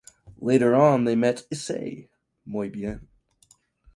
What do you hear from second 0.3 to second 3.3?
Later on they met Isay (Moi Bien).